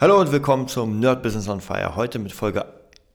[0.00, 1.94] Hallo und willkommen zum Nerd Business on Fire.
[1.94, 2.64] Heute mit Folge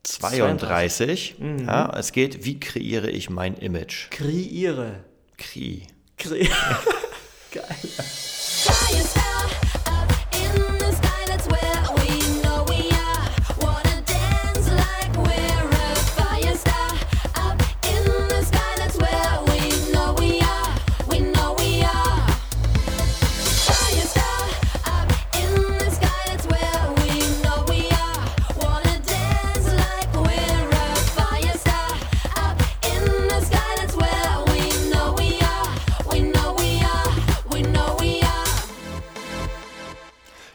[0.04, 1.40] 32.
[1.40, 1.66] Mhm.
[1.66, 4.12] Ja, es geht, wie kreiere ich mein Image?
[4.12, 5.04] Kreiere.
[5.36, 5.88] Kri.
[6.16, 6.42] Kre
[7.52, 7.66] Geil.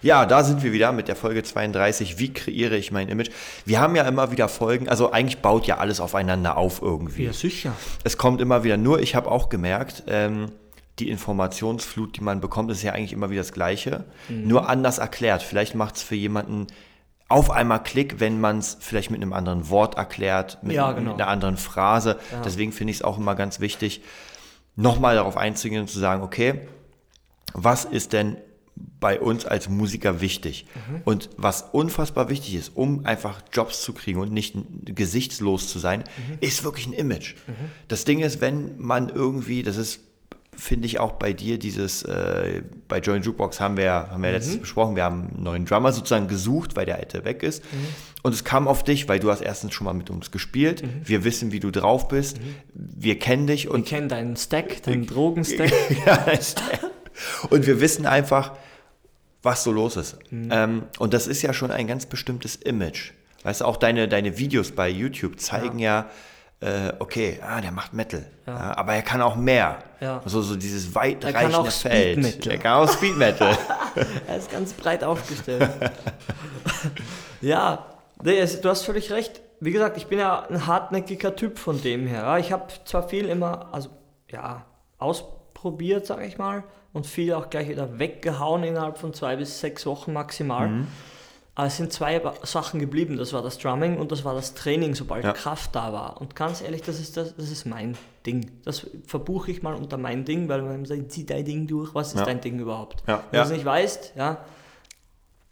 [0.03, 2.19] Ja, da sind wir wieder mit der Folge 32.
[2.19, 3.31] Wie kreiere ich mein Image?
[3.67, 7.25] Wir haben ja immer wieder Folgen, also eigentlich baut ja alles aufeinander auf irgendwie.
[7.25, 7.73] Ja, sicher.
[8.05, 10.47] Es kommt immer wieder, nur ich habe auch gemerkt, ähm,
[10.99, 14.49] die Informationsflut, die man bekommt, ist ja eigentlich immer wieder das Gleiche, Mhm.
[14.49, 15.43] nur anders erklärt.
[15.43, 16.67] Vielleicht macht es für jemanden
[17.29, 21.13] auf einmal Klick, wenn man es vielleicht mit einem anderen Wort erklärt, mit, Ja, genau.
[21.13, 22.19] mit einer anderen Phrase.
[22.33, 22.41] Ja.
[22.43, 24.03] Deswegen finde ich es auch immer ganz wichtig,
[24.77, 26.61] nochmal darauf einzugehen und zu sagen, okay,
[27.55, 28.37] was ist denn
[29.01, 30.67] bei uns als Musiker wichtig?
[30.89, 31.01] Mhm.
[31.05, 36.01] Und was unfassbar wichtig ist, um einfach Jobs zu kriegen und nicht gesichtslos zu sein,
[36.01, 36.37] Mhm.
[36.41, 37.35] ist wirklich ein Image.
[37.89, 40.01] Das Ding ist, wenn man irgendwie, das ist,
[40.57, 44.59] finde ich auch bei dir, dieses, äh, bei Join Jukebox haben wir, haben wir letztens
[44.59, 47.63] besprochen, wir haben einen neuen Drummer sozusagen gesucht, weil der alte weg ist.
[48.23, 50.83] Und es kam auf dich, weil du hast erstens schon mal mit uns gespielt.
[51.05, 52.39] Wir wissen, wie du drauf bist.
[52.75, 55.73] Wir kennen dich und Ich kenne deinen Stack, deinen Drogenstack.
[56.07, 56.61] ja, ist
[57.49, 58.53] und wir wissen einfach,
[59.43, 60.19] was so los ist.
[60.31, 60.49] Mhm.
[60.53, 63.13] Ähm, und das ist ja schon ein ganz bestimmtes Image.
[63.43, 66.11] Weißt du, auch deine, deine Videos bei YouTube zeigen ja,
[66.61, 68.27] äh, okay, ah, der macht Metal.
[68.47, 68.77] Ja.
[68.77, 69.79] aber er kann auch mehr.
[70.01, 70.21] Ja.
[70.27, 72.19] So, so dieses weitreichende Feld.
[72.19, 72.53] Speed Metal.
[72.53, 73.59] Er kann auch Speed Metal.
[74.29, 75.69] Er ist ganz breit aufgestellt.
[77.41, 77.87] ja,
[78.23, 79.41] nee, du hast völlig recht.
[79.59, 82.23] Wie gesagt, ich bin ja ein hartnäckiger Typ von dem her.
[82.23, 83.91] Ja, Ich habe zwar viel immer, also
[84.31, 84.65] ja,
[84.99, 86.63] ausprobiert, sage ich mal,
[86.93, 90.85] und viel auch gleich wieder weggehauen innerhalb von zwei bis sechs Wochen maximal.
[91.55, 93.17] Aber es sind zwei Sachen geblieben.
[93.17, 95.33] Das war das Drumming und das war das Training, sobald Ja.
[95.33, 96.21] Kraft da war.
[96.21, 98.51] Und ganz ehrlich, das ist, das, das ist mein Ding.
[98.65, 101.95] Das verbuche ich mal unter mein Ding, weil man sagt, zieh dein Ding durch.
[101.95, 102.25] Was ist Ja.
[102.25, 103.03] dein Ding überhaupt?
[103.07, 103.23] Ja.
[103.31, 104.39] Wenn du es nicht weißt, ja,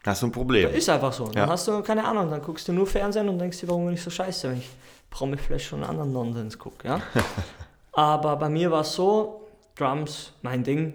[0.06, 0.70] Hast du ein Problem.
[0.70, 1.26] ist einfach so.
[1.26, 3.94] Dann hast du keine Ahnung, dann guckst du nur Fernsehen und denkst dir, warum bin
[3.94, 4.70] ich so scheiße, wenn ich
[5.10, 6.88] Promi-Flash und anderen Nonsens gucke.
[6.88, 7.00] Ja?
[7.92, 9.42] Aber bei mir war es so,
[9.74, 10.94] Drums, mein Ding,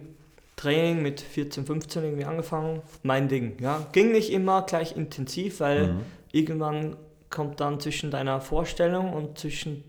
[0.55, 3.57] Training mit 14, 15 irgendwie angefangen, mein Ding.
[3.59, 3.85] Ja?
[3.91, 6.01] Ging nicht immer gleich intensiv, weil Mhm.
[6.31, 6.95] irgendwann
[7.29, 9.83] kommt dann zwischen deiner Vorstellung und zwischen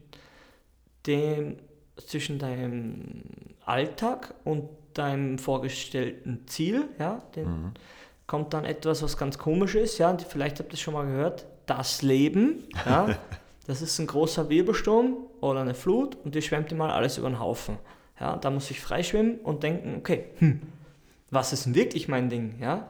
[1.06, 1.56] dem,
[2.06, 3.22] zwischen deinem
[3.64, 7.72] Alltag und deinem vorgestellten Ziel, ja, Mhm.
[8.26, 11.44] kommt dann etwas, was ganz komisch ist, ja, vielleicht habt ihr es schon mal gehört,
[11.66, 13.08] das Leben, ja,
[13.66, 17.28] das ist ein großer Wirbelsturm oder eine Flut und die schwemmt dir mal alles über
[17.28, 17.76] den Haufen.
[18.20, 20.62] Ja, da muss ich freischwimmen und denken, okay, hm,
[21.30, 22.86] was ist denn wirklich mein Ding, ja?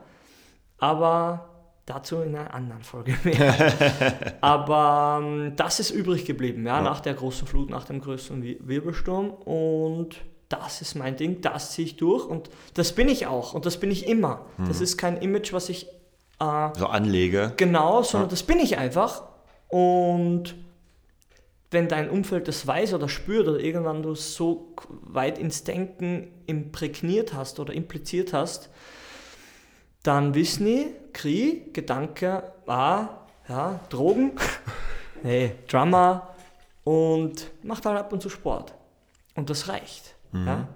[0.79, 1.49] Aber
[1.87, 4.35] dazu in einer anderen Folge mehr.
[4.41, 6.83] Aber ähm, das ist übrig geblieben, ja, Ja.
[6.83, 10.17] nach der großen Flut, nach dem größten Wir- Wirbelsturm und
[10.51, 13.79] das ist mein Ding, das ziehe ich durch und das bin ich auch und das
[13.79, 14.45] bin ich immer.
[14.69, 15.87] Das ist kein Image, was ich
[16.39, 17.53] äh, So Anlege.
[17.57, 19.23] Genau, sondern das bin ich einfach.
[19.69, 20.55] Und
[21.75, 26.33] wenn dein Umfeld das weiß oder spürt oder irgendwann du es so weit ins Denken
[26.47, 28.71] imprägniert hast oder impliziert hast,
[30.03, 33.09] dann wissen die, Kri, Gedanke, ah,
[33.49, 34.33] ja, Drogen,
[35.23, 36.35] nee, Drummer
[36.85, 38.75] und macht halt ab und zu Sport.
[39.35, 40.15] Und das reicht.
[40.47, 40.69] Ja?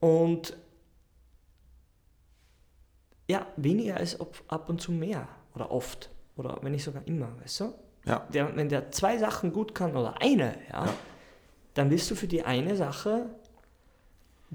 [0.00, 0.56] Und
[3.28, 7.28] ja, weniger ist ob- ab und zu mehr oder oft oder wenn nicht sogar immer,
[7.42, 7.74] weißt du?
[8.06, 8.26] Ja.
[8.32, 10.94] Der, wenn der zwei Sachen gut kann oder eine, ja, Ja.
[11.74, 13.26] dann wirst du für die eine Sache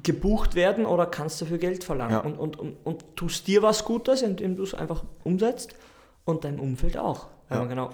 [0.03, 2.19] gebucht werden oder kannst dafür Geld verlangen Ja.
[2.19, 5.75] und, und, und, und tust dir was Gutes, indem du es einfach umsetzt
[6.25, 7.27] und deinem Umfeld auch.
[7.49, 7.57] Ja.
[7.57, 7.89] man genau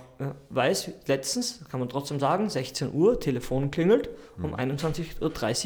[0.50, 5.22] weiß, letztens kann man trotzdem sagen, 16 Uhr, Telefon klingelt, um 21.30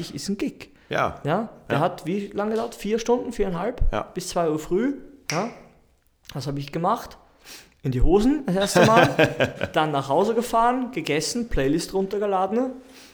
[0.10, 0.70] Uhr ist ein Gig.
[0.90, 1.20] Ja.
[1.24, 1.84] Ja, der Ja.
[1.84, 2.76] hat wie lange gedauert?
[2.76, 3.82] Vier Stunden, viereinhalb?
[3.92, 4.04] Ja.
[4.04, 4.94] Bis 2 Uhr früh.
[5.32, 5.50] Ja.
[6.34, 7.18] Was habe ich gemacht?
[7.82, 9.70] In die Hosen das erste Mal.
[9.74, 12.72] dann nach Hause gefahren, gegessen, Playlist runtergeladen,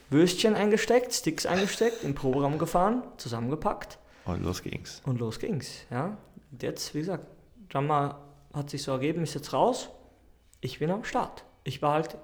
[0.09, 5.01] Würstchen eingesteckt, Sticks eingesteckt, im Proberaum gefahren, zusammengepackt Und los ging's.
[5.05, 5.85] und los ging's.
[5.91, 6.17] Ja.
[6.51, 7.25] Und jetzt, wie gesagt,
[7.69, 8.19] Drummer
[8.53, 9.89] hat sich so ergeben, ist jetzt raus.
[10.61, 11.43] Ich bin am Start.
[11.63, 12.17] Ich war halt,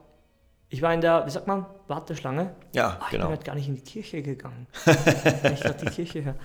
[0.70, 2.56] ich war in der, wie sagt man, Warteschlange.
[2.74, 3.26] Ja, ich genau.
[3.26, 4.68] bin halt gar nicht in die Kirche gegangen.
[4.86, 6.36] ich die Kirche her.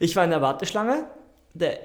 [0.00, 1.06] Ich war in der Warteschlange.
[1.52, 1.78] Der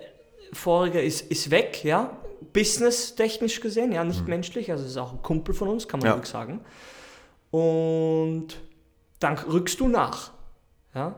[0.54, 2.18] vorige ist, ist weg, ja.
[2.54, 6.08] Business-technisch gesehen, ja, nicht menschlich, also es ist auch ein Kumpel von uns, kann man
[6.08, 6.14] Ja.
[6.16, 6.62] ruhig sagen.
[7.52, 8.48] Und
[9.20, 10.32] dann rückst du nach.
[10.94, 11.16] Ja?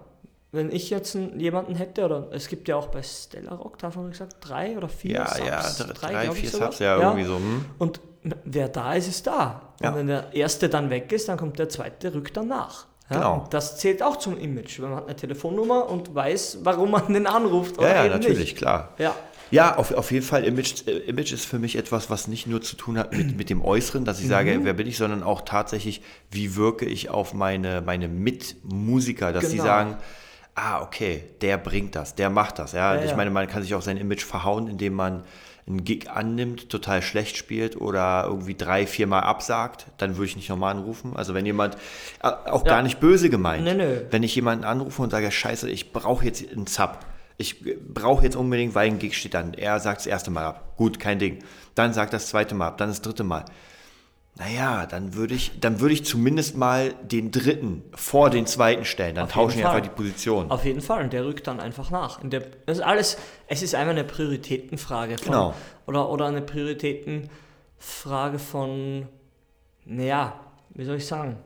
[0.51, 3.87] Wenn ich jetzt einen, jemanden hätte, oder es gibt ja auch bei Stella Rock, da
[3.93, 5.47] haben wir gesagt, drei oder vier Ja, Subs.
[5.79, 6.49] ja, drei, drei vier.
[6.49, 7.35] Subs, ja, irgendwie so.
[7.37, 7.65] Hm.
[7.79, 8.01] Und
[8.43, 9.73] wer da ist, ist da.
[9.79, 9.95] Und Ja.
[9.95, 12.87] wenn der erste dann weg ist, dann kommt der zweite, rückt dann nach.
[13.09, 13.17] Ja?
[13.17, 13.33] Genau.
[13.43, 14.79] Und das zählt auch zum Image.
[14.79, 17.79] Man hat eine Telefonnummer und weiß, warum man den anruft.
[17.81, 18.57] Ja, ja, natürlich, Nicht.
[18.57, 18.89] klar.
[18.97, 19.15] Ja.
[19.51, 22.61] Ja, auf, auf jeden Fall, Image, äh, Image ist für mich etwas, was nicht nur
[22.61, 24.65] zu tun hat mit, mit dem Äußeren, dass ich sage, Mhm.
[24.65, 26.01] wer bin ich, sondern auch tatsächlich,
[26.31, 29.63] wie wirke ich auf meine, meine Mitmusiker, dass sie Genau.
[29.63, 29.97] sagen,
[30.55, 32.71] ah, okay, der bringt das, der macht das.
[32.73, 33.17] Ja, Ja, ich ja.
[33.17, 35.23] meine, man kann sich auch sein Image verhauen, indem man
[35.67, 40.49] einen Gig annimmt, total schlecht spielt oder irgendwie drei, viermal absagt, dann würde ich nicht
[40.49, 41.13] nochmal anrufen.
[41.15, 41.75] Also wenn jemand,
[42.23, 42.71] äh, auch Ja.
[42.73, 44.01] gar nicht böse gemeint, Nee, nee.
[44.09, 46.97] wenn ich jemanden anrufe und sage, scheiße, ich brauche jetzt einen Sub.
[47.37, 47.63] Ich
[47.93, 49.53] brauche jetzt unbedingt, weil ein Gig steht an.
[49.53, 50.73] Er sagt das erste Mal ab.
[50.77, 51.39] Gut, kein Ding.
[51.75, 53.45] Dann sagt das zweite Mal ab, dann das dritte Mal.
[54.37, 59.15] Naja, dann würde ich, dann würde ich zumindest mal den dritten vor den zweiten stellen.
[59.15, 60.49] Dann Auf tauschen wir einfach die Position.
[60.49, 62.21] Auf jeden Fall, und der rückt dann einfach nach.
[62.23, 63.17] In der, das ist alles,
[63.47, 65.17] es ist einfach eine Prioritätenfrage.
[65.17, 65.53] Von, Genau.
[65.85, 69.09] Oder, oder eine Prioritätenfrage von,
[69.85, 70.39] naja,
[70.69, 71.37] wie soll ich sagen?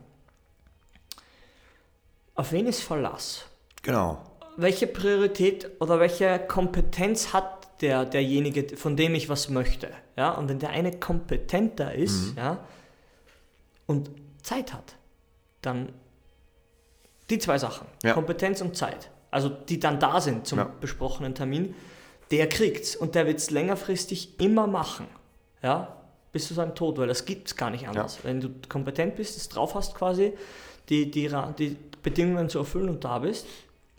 [2.36, 3.46] Auf wen ist Verlass?
[3.82, 4.22] Genau.
[4.56, 9.88] Welche Priorität oder welche Kompetenz hat der, derjenige, von dem ich was möchte?
[10.16, 12.38] Ja, und wenn der eine kompetenter ist, Mhm.
[12.38, 12.64] ja,
[13.86, 14.10] und
[14.42, 14.96] Zeit hat,
[15.62, 15.90] dann
[17.28, 18.14] die zwei Sachen, Ja.
[18.14, 20.70] Kompetenz und Zeit, also die dann da sind zum Ja.
[20.80, 21.74] besprochenen Termin,
[22.30, 25.06] der kriegt's und der wird es längerfristig immer machen,
[25.62, 25.96] ja,
[26.32, 28.18] bis zu seinem Tod, weil das gibt es gar nicht anders.
[28.22, 30.32] Wenn du kompetent bist, es drauf hast quasi,
[30.88, 33.46] die, die, die Bedingungen zu erfüllen und da bist,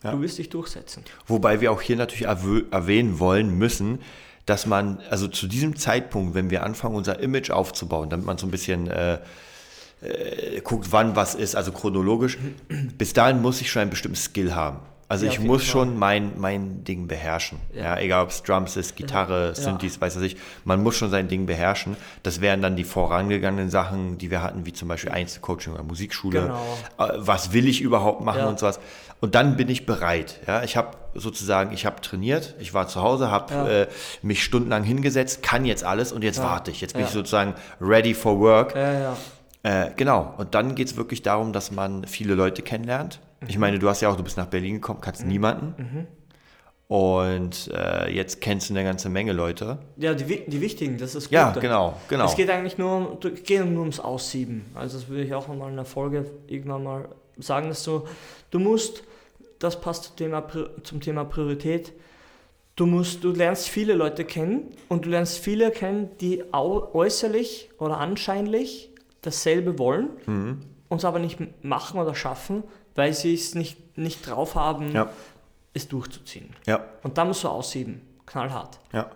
[0.02, 0.12] Ja.
[0.12, 1.02] du wirst dich durchsetzen.
[1.26, 4.00] Wobei wir auch hier natürlich erwähnen wollen müssen,
[4.46, 8.46] dass man, also zu diesem Zeitpunkt, wenn wir anfangen, unser Image aufzubauen, damit man so
[8.46, 9.18] ein bisschen äh,
[10.00, 12.38] äh, guckt, wann was ist, also chronologisch,
[12.98, 14.78] bis dahin muss ich schon einen bestimmten Skill haben.
[15.10, 15.70] Also Ja, ich muss Fall.
[15.70, 17.58] schon mein, mein Ding beherrschen.
[17.74, 17.82] Ja.
[17.96, 17.98] Ja.
[17.98, 20.36] egal ob es Drums ist, Gitarre, Synthes, weiß was ich.
[20.64, 21.96] Man muss schon sein Ding beherrschen.
[22.22, 26.42] Das wären dann die vorangegangenen Sachen, die wir hatten, wie zum Beispiel Einzelcoaching oder Musikschule.
[26.42, 26.78] Genau.
[26.98, 28.48] Äh, Was will ich überhaupt machen Ja.
[28.48, 28.80] und sowas.
[29.20, 30.38] Und dann bin ich bereit.
[30.46, 33.68] Ja, ich habe sozusagen, ich habe trainiert, ich war zu Hause, habe Ja.
[33.68, 33.86] äh,
[34.22, 36.44] mich stundenlang hingesetzt, kann jetzt alles und jetzt Ja.
[36.44, 36.80] warte ich.
[36.80, 38.74] Jetzt bin ich sozusagen ready for work.
[38.76, 39.16] Ja, ja.
[39.64, 40.34] Äh, genau.
[40.36, 43.18] Und dann geht es wirklich darum, dass man viele Leute kennenlernt.
[43.48, 43.60] Ich Mhm.
[43.60, 46.06] meine, du hast ja auch, du bist nach Berlin gekommen, kannst niemanden.
[46.86, 49.78] Und äh, jetzt kennst du eine ganze Menge Leute.
[49.98, 51.34] Ja, die, die wichtigen, das ist Gute.
[51.34, 52.24] Ja, genau, genau.
[52.24, 54.64] Es geht eigentlich nur, geht nur ums Aussieben.
[54.74, 58.06] Also das würde ich auch nochmal in der Folge irgendwann mal sagen, dass du,
[58.50, 59.02] du musst,
[59.58, 60.46] das passt zum Thema,
[60.82, 61.92] zum Thema Priorität,
[62.76, 67.98] du musst, du lernst viele Leute kennen und du lernst viele kennen, die äußerlich oder
[67.98, 68.90] anscheinlich
[69.22, 70.60] dasselbe wollen Mhm.
[70.88, 72.62] und es aber nicht machen oder schaffen,
[72.94, 75.10] weil sie es nicht, nicht drauf haben, Ja,
[75.74, 76.50] es durchzuziehen.
[76.66, 78.78] ja, Und da musst du aussieben, knallhart.
[78.92, 79.10] ja.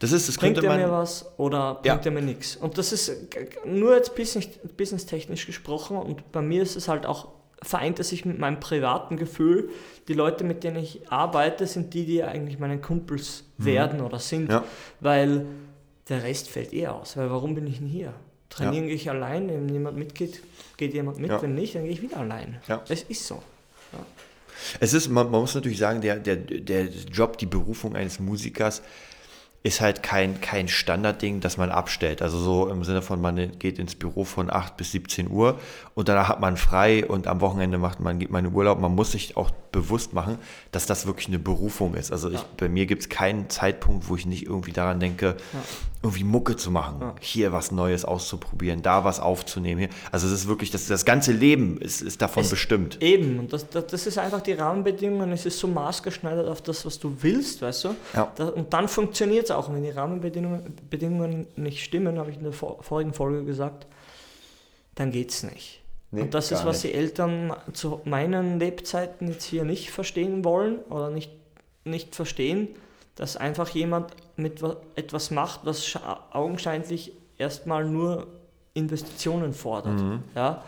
[0.00, 2.00] Das ist, das Bringt er mir was oder bringt Ja.
[2.04, 2.56] er mir nichts?
[2.56, 7.06] Und das ist g- nur jetzt business, businesstechnisch gesprochen und bei mir ist es halt
[7.06, 7.28] auch,
[7.64, 9.70] vereint es sich mit meinem privaten Gefühl.
[10.08, 14.44] Die Leute, mit denen ich arbeite, sind die, die eigentlich meine Kumpels werden oder sind,
[14.44, 14.50] Mhm.
[14.50, 14.64] Ja.
[15.00, 15.46] weil
[16.08, 17.16] der Rest fällt eh aus.
[17.16, 18.12] Weil warum bin ich denn hier?
[18.50, 20.42] Trainieren gehe ich allein, wenn jemand mitgeht,
[20.76, 21.42] geht jemand mit, Ja.
[21.42, 22.60] wenn nicht, dann gehe ich wieder allein.
[22.68, 22.82] Ja.
[22.88, 23.42] Es ist so.
[24.80, 28.82] Es ist, man, man muss natürlich sagen, der, der, der Job, die Berufung eines Musikers
[29.64, 32.20] ist halt kein, kein Standardding, das man abstellt.
[32.20, 35.58] Also so im Sinne von, man geht ins Büro von 8 bis 17 Uhr
[35.94, 38.78] und danach hat man frei und am Wochenende macht man, geht man in Urlaub.
[38.78, 40.38] Man muss sich auch bewusst machen,
[40.72, 42.12] dass das wirklich eine Berufung ist.
[42.12, 42.44] Also ich, Ja.
[42.56, 45.36] bei mir gibt es keinen Zeitpunkt, wo ich nicht irgendwie daran denke,
[46.02, 47.14] irgendwie Mucke zu machen, Ja.
[47.20, 49.80] hier was Neues auszuprobieren, da was aufzunehmen.
[49.80, 49.88] Hier.
[50.12, 53.02] Also es ist wirklich, das, das ganze Leben ist, ist davon Es- bestimmt.
[53.02, 56.86] Eben, und das, das, das ist einfach die Rahmenbedingungen, es ist so maßgeschneidert auf das,
[56.86, 57.94] was du willst, weißt du?
[58.14, 58.32] Ja.
[58.36, 59.68] Da, und dann funktioniert es auch.
[59.68, 63.86] Und wenn die Rahmenbedingungen Bedingungen nicht stimmen, habe ich in der vor, vorigen Folge gesagt,
[64.94, 65.80] dann geht es nicht.
[66.14, 66.94] Nee, und das ist, was nicht.
[66.94, 71.30] die Eltern zu meinen Lebzeiten jetzt hier nicht verstehen wollen oder nicht,
[71.84, 72.68] nicht verstehen,
[73.16, 75.98] dass einfach jemand mit wa- etwas macht, was
[76.30, 78.26] augenscheinlich erstmal nur
[78.74, 80.00] Investitionen fordert.
[80.00, 80.22] Mhm.
[80.34, 80.62] Ja?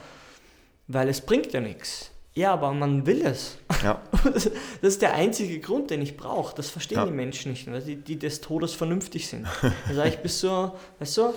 [0.88, 2.10] Weil es bringt ja nichts.
[2.34, 3.56] Ja, aber man will es.
[3.82, 4.00] Ja.
[4.34, 4.44] Das
[4.82, 6.54] ist der einzige Grund, den ich brauche.
[6.54, 7.06] Das verstehen Ja.
[7.06, 9.46] die Menschen nicht, die, die des Todes vernünftig sind.
[9.88, 11.34] Da sage ich, bist so, weißt du,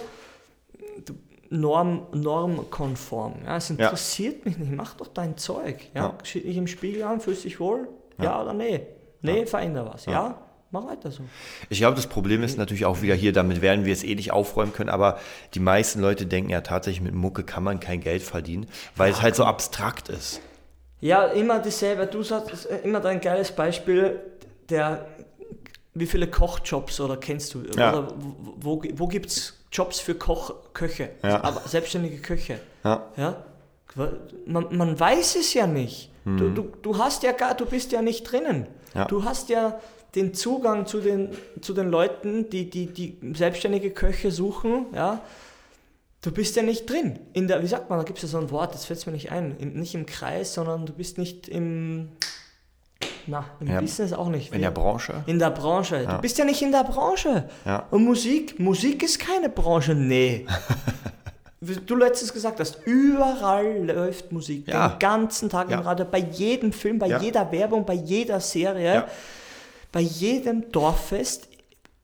[1.05, 1.13] du
[1.51, 3.33] Norm, normkonform.
[3.45, 4.71] Ja, es interessiert mich nicht.
[4.71, 5.87] Mach doch dein Zeug.
[5.95, 6.01] Ja?
[6.03, 6.17] Ja.
[6.23, 7.87] Schieb dich im Spiegel an, fühlst dich wohl?
[8.17, 8.41] Ja, Ja.
[8.43, 8.85] oder nee?
[9.21, 10.05] Nee, veränder was.
[10.05, 10.11] Ja.
[10.11, 10.37] Ja.
[10.71, 11.23] mach weiter so.
[11.69, 14.31] Ich glaube, das Problem ist natürlich auch wieder hier, damit werden wir es eh nicht
[14.31, 15.17] aufräumen können, aber
[15.55, 19.21] die meisten Leute denken ja tatsächlich, mit Mucke kann man kein Geld verdienen, weil es
[19.23, 20.41] halt so abstrakt ist.
[21.01, 22.05] Ja, immer dasselbe.
[22.05, 24.19] Du sagst äh, immer dein geiles Beispiel,
[24.69, 25.07] der,
[25.99, 27.63] wie viele Kochjobs oder kennst du?
[27.75, 27.91] Ja.
[27.91, 31.43] Oder wo, wo, gibt es Jobs für Koch, Köche, Ja.
[31.43, 32.59] aber selbstständige Köche?
[32.83, 33.07] Ja.
[33.17, 33.43] Ja?
[34.45, 36.11] Man, man weiß es ja nicht.
[36.25, 38.59] Du, du, du hast ja gar, du bist ja nicht drinnen.
[38.59, 38.65] Mhm.
[38.93, 39.05] Ja.
[39.05, 39.79] Du hast ja
[40.15, 41.29] den Zugang zu den,
[41.61, 45.21] zu den Leuten, die, die, die selbstständige Köche suchen, ja.
[46.21, 47.17] Du bist ja nicht drin.
[47.31, 49.13] In der, wie sagt man, da gibt es ja so ein Wort, das fällt mir
[49.13, 49.55] nicht ein.
[49.57, 52.09] Im, nicht im Kreis, sondern du bist nicht im,
[53.29, 53.79] na, im Ja.
[53.81, 54.53] Business auch nicht.
[54.53, 55.13] In der Branche.
[55.25, 56.05] In der Branche.
[56.05, 57.49] Du bist ja nicht in der Branche.
[57.65, 57.85] Ja.
[57.91, 60.45] Und Musik, Musik ist keine Branche, nee.
[61.85, 64.65] Du letztens gesagt hast, überall läuft Musik.
[64.69, 64.87] Ja.
[64.89, 65.77] Den ganzen Tag Ja.
[65.79, 67.19] im Radio, bei jedem Film, bei Ja.
[67.19, 69.07] jeder Werbung, bei jeder Serie, Ja.
[69.91, 71.49] bei jedem Dorffest,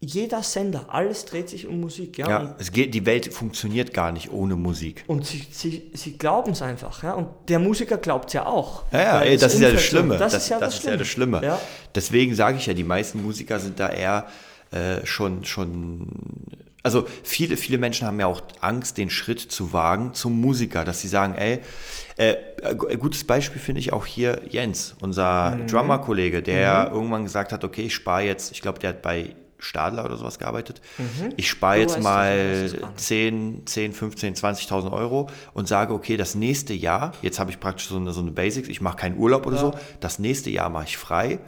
[0.06, 2.18] jeder Sender, alles dreht sich um Musik.
[2.18, 2.30] Ja?
[2.30, 5.04] Ja, es geht, die Welt funktioniert gar nicht ohne Musik.
[5.08, 7.04] und sie, sie, sie glauben es einfach.
[7.04, 7.14] Ja?
[7.14, 8.84] Und der Musiker glaubt es ja auch.
[8.92, 10.18] Ja, ja, ey, das ist ja das Schlimme.
[10.18, 10.98] Das, ist ja das, Schlimme.
[10.98, 11.42] das Schlimme.
[11.44, 11.60] Ja.
[11.94, 14.28] Deswegen sage ich ja, die meisten Musiker sind da eher
[14.72, 16.08] äh, schon, schon,
[16.84, 21.02] also viele, viele Menschen haben ja auch Angst, den Schritt zu wagen zum Musiker, dass
[21.02, 21.60] sie sagen, ey,
[22.18, 25.68] äh, ein gutes Beispiel finde ich auch hier Jens, unser Mhm.
[25.68, 30.06] Drummer-Kollege, der irgendwann gesagt hat, okay, ich spare jetzt, ich glaube, der hat bei Stadler
[30.06, 30.82] oder sowas gearbeitet.
[31.38, 33.00] Ich spare jetzt mal das, ich weiß es gar nicht.
[33.00, 37.88] 10, 10, 15, 20.000 Euro und sage, okay, das nächste Jahr, jetzt habe ich praktisch
[37.88, 40.86] so eine, so eine Basics, ich mache keinen Urlaub oder so, das nächste Jahr mache
[40.86, 41.40] ich frei,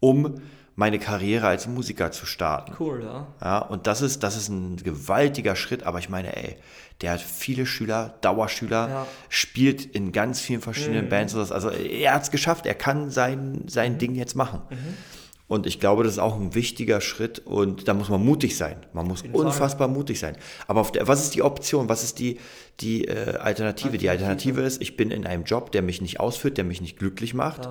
[0.00, 0.40] um
[0.74, 2.72] meine Karriere als Musiker zu starten.
[2.80, 3.26] Cool, ja.
[3.42, 6.56] Ja, und das ist, das ist ein gewaltiger Schritt, aber ich meine, ey,
[7.02, 9.06] der hat viele Schüler, Dauerschüler, Ja.
[9.28, 11.34] spielt in ganz vielen verschiedenen Bands.
[11.34, 11.52] und das.
[11.52, 14.62] Also er hat es geschafft, er kann sein, sein Ding jetzt machen.
[15.52, 18.76] Und ich glaube, das ist auch ein wichtiger Schritt und da muss man mutig sein.
[18.94, 20.34] Man muss unfassbar mutig sein.
[20.66, 21.90] Aber der, was ist die Option?
[21.90, 22.38] Was ist die,
[22.80, 23.98] die äh, Alternative?
[23.98, 26.98] Die Alternative ist, ich bin in einem Job, der mich nicht ausführt, der mich nicht
[26.98, 27.68] glücklich macht,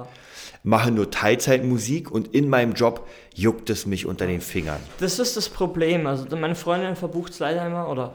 [0.62, 4.80] mache nur Teilzeitmusik und in meinem Job juckt es mich unter den Fingern.
[5.00, 6.06] Das ist das Problem.
[6.06, 8.14] Also meine Freundin verbucht es leider immer oder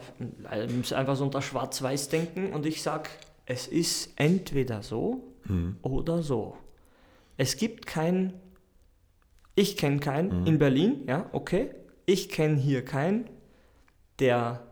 [0.80, 3.10] ist einfach so unter Schwarz-Weiß-Denken und ich sag,
[3.46, 5.24] es ist entweder so
[5.82, 6.56] oder so.
[7.36, 8.32] Es gibt kein,
[9.56, 11.70] ich kenne keinen in Berlin, ja, okay.
[12.04, 13.28] Ich kenne hier keinen,
[14.20, 14.62] der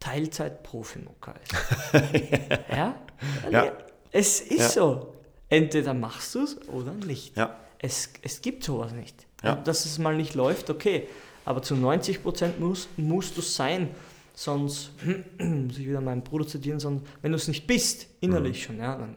[0.00, 1.52] Teilzeit-Profimucker ist.
[2.70, 2.94] ja?
[3.50, 3.72] Ja.
[4.10, 4.68] Es ist Ja.
[4.68, 5.14] so.
[5.48, 7.36] Entweder machst du es oder nicht.
[7.36, 7.58] Ja.
[7.78, 9.26] Es, es gibt sowas nicht.
[9.42, 9.56] Ja.
[9.56, 11.08] Dass es mal nicht läuft, okay.
[11.44, 13.90] Aber zu 90% muss, musst du es sein.
[14.34, 14.92] Sonst,
[15.38, 18.62] muss ich wieder meinen Bruder zitieren, sondern wenn du es nicht bist, innerlich Mhm.
[18.62, 19.16] schon, ja, dann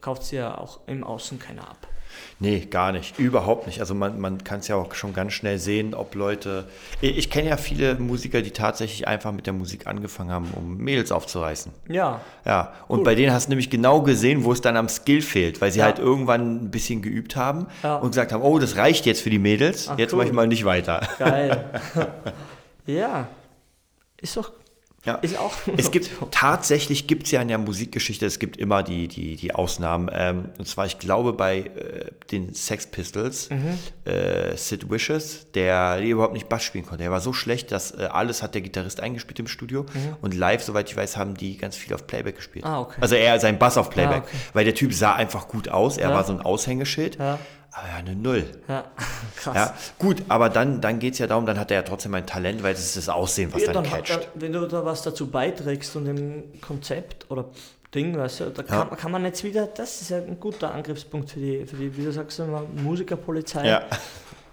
[0.00, 1.88] kauft es ja auch im Außen keiner ab.
[2.40, 3.18] Nee, gar nicht.
[3.18, 3.80] Überhaupt nicht.
[3.80, 6.64] Also man, man kann es ja auch schon ganz schnell sehen, ob Leute.
[7.00, 10.76] Ich, ich kenne ja viele Musiker, die tatsächlich einfach mit der Musik angefangen haben, um
[10.76, 11.72] Mädels aufzureißen.
[11.88, 15.22] Ja, Ja, und bei denen hast du nämlich genau gesehen, wo es dann am Skill
[15.22, 15.86] fehlt, weil sie Ja.
[15.86, 17.96] halt irgendwann ein bisschen geübt haben Ja.
[17.96, 20.18] und gesagt haben, oh, das reicht jetzt für die Mädels, Ach, jetzt cool.
[20.18, 21.00] mache ich mal nicht weiter.
[21.18, 21.64] geil.
[22.86, 23.28] ja,
[24.20, 24.52] ist doch,
[25.04, 25.16] Ja.
[25.16, 25.52] ist auch.
[25.76, 29.54] Es gibt tatsächlich gibt es ja in der Musikgeschichte, es gibt immer die, die, die
[29.54, 30.08] Ausnahmen.
[30.12, 33.48] Ähm, und zwar, ich glaube, bei äh, den Sex Pistols,
[34.04, 37.02] äh, Sid Vicious, der überhaupt nicht Bass spielen konnte.
[37.02, 39.84] Der war so schlecht, dass äh, alles hat der Gitarrist eingespielt im Studio.
[40.22, 42.64] Und live, soweit ich weiß, haben die ganz viel auf Playback gespielt.
[42.64, 42.96] Ah, okay.
[43.00, 44.22] Also er sein Bass auf Playback.
[44.22, 44.36] Ah, okay.
[44.54, 45.98] Weil der Typ sah einfach gut aus.
[45.98, 46.14] Er Ja.
[46.14, 47.18] war so ein Aushängeschild.
[47.18, 47.38] Ja.
[47.76, 48.44] Aber ja, eine Null.
[48.68, 48.84] Ja,
[49.36, 49.54] krass.
[49.56, 52.24] Ja, gut, aber dann, dann geht es ja darum, dann hat er ja trotzdem ein
[52.26, 54.28] Talent, weil es ist das Aussehen, was Ja, dann, dann hat catcht.
[54.34, 57.46] er, wenn du da was dazu beiträgst und dem Konzept oder
[57.92, 61.30] Ding, weißt du, da kann, kann man jetzt wieder, das ist ja ein guter Angriffspunkt
[61.30, 63.66] für die, für die wie du sagst, immer Musikerpolizei.
[63.68, 63.82] Ja.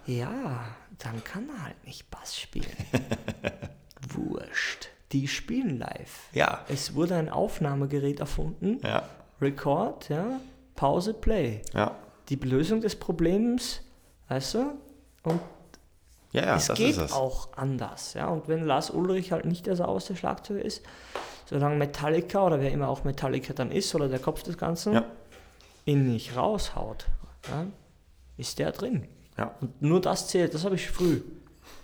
[0.07, 0.65] Ja,
[0.97, 2.65] dann kann er halt nicht Bass spielen.
[4.13, 4.89] Wurscht.
[5.11, 6.29] Die spielen live.
[6.33, 6.61] Ja.
[6.69, 8.79] Es wurde ein Aufnahmegerät erfunden.
[8.83, 9.03] Ja.
[9.41, 10.39] Record, ja.
[10.75, 11.61] Pause, Play.
[11.73, 11.95] Ja.
[12.29, 13.81] Die Lösung des Problems,
[14.29, 14.59] weißt du?
[15.23, 15.39] Und
[16.31, 17.11] Ja, ja, es geht es.
[17.11, 18.13] auch anders.
[18.13, 18.27] Ja?
[18.29, 20.81] Und wenn Lars Ulrich halt nicht der sauerste Schlagzeuger ist,
[21.45, 25.05] solange Metallica oder wer immer auch Metallica dann ist oder der Kopf des Ganzen, Ja.
[25.85, 27.07] ihn nicht raushaut,
[27.49, 27.65] ja,
[28.37, 29.07] ist der drin.
[29.37, 29.53] Ja.
[29.59, 31.21] Und nur das zählt, das habe ich früh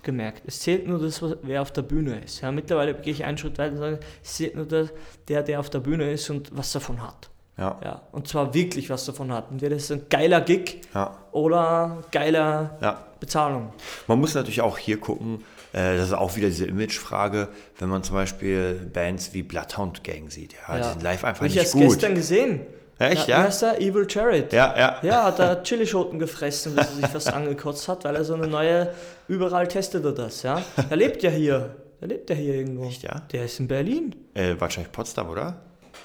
[0.03, 0.43] gemerkt.
[0.45, 2.39] Es zählt nur das, was- wer auf der Bühne ist.
[2.41, 5.69] Ja, mittlerweile gehe ich einen Schritt weiter und sage, es zählt nur der, der auf
[5.69, 7.29] der Bühne ist und was davon hat.
[7.57, 7.79] Ja.
[7.83, 9.49] Ja, und zwar wirklich was davon hat.
[9.51, 11.17] Entweder ist es ein geiler Gig Ja.
[11.31, 13.03] oder geile ja.
[13.19, 13.73] Bezahlung.
[14.05, 17.47] Man muss natürlich auch hier gucken, äh, das ist auch wieder diese Imagefrage,
[17.79, 20.53] wenn man zum Beispiel Bands wie Bloodhound Gang sieht.
[20.67, 21.81] Ja, die sind live einfach Hab ich nicht erst gut.
[21.83, 22.61] gestern gesehen.
[22.99, 23.43] Echt, Wie ja?
[23.43, 23.79] heißt der?
[23.79, 24.51] Evil Jared.
[24.53, 24.97] Ja, ja.
[25.03, 28.47] Ja, hat er Chilischoten gefressen, bis er sich fast angekotzt hat, weil er so eine
[28.47, 28.91] neue,
[29.27, 30.61] überall testet er das, ja.
[30.89, 31.75] Er lebt ja hier.
[32.01, 32.85] Er lebt ja hier irgendwo.
[32.85, 33.21] Echt, ja?
[33.31, 34.15] Der ist in Berlin.
[34.33, 35.57] Äh, wahrscheinlich Potsdam, oder?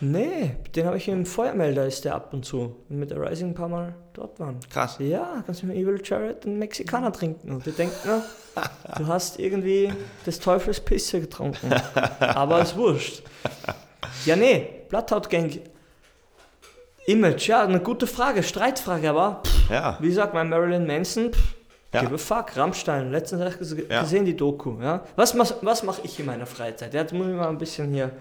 [0.05, 2.75] Nee, den habe ich im Feuermelder, ist der ab und zu.
[2.89, 4.59] Und mit der Rising ein paar Mal dort waren.
[4.69, 4.97] Krass.
[4.99, 7.53] Ja, kannst du mit Evil Jared einen Mexikaner trinken.
[7.53, 8.23] Und die denken, na,
[8.99, 9.93] du hast irgendwie
[10.27, 11.73] des Teufels Pisse getrunken.
[12.19, 13.23] Aber ist wurscht.
[14.27, 15.61] Ja, nee, Bloodhound Gang.
[17.07, 19.99] Image, ja, eine gute Frage, Streitfrage, aber pff, Ja.
[20.01, 21.55] wie sagt mein Marilyn Manson, pff,
[21.93, 22.01] Ja.
[22.03, 24.03] give a fuck, Rammstein, letztens habe ich ges- Ja.
[24.03, 25.03] gesehen, die Doku, ja.
[25.17, 26.95] Was, was, was mache ich in meiner Freizeit?
[26.95, 28.13] Jetzt muss ich mal ein bisschen hier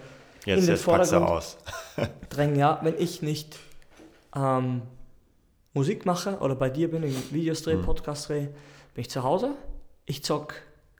[0.46, 1.56] in Jetzt, den jetzt Vordergrund aus.
[2.30, 3.58] drängen, ja, wenn ich nicht
[4.34, 4.82] ähm,
[5.74, 8.48] Musik mache oder bei dir bin, Videos drehe, Podcasts drehe,
[8.94, 9.54] bin ich zu Hause.
[10.04, 10.54] Ich zock